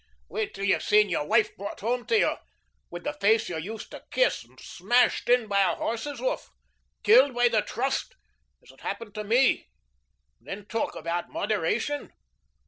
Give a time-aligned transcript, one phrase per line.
[0.29, 2.35] Wait till you've seen your wife brought home to you
[2.89, 6.49] with the face you used to kiss smashed in by a horse's hoof
[7.03, 8.15] killed by the Trust,
[8.63, 9.69] as it happened to me.
[10.41, 12.11] Then talk about moderation!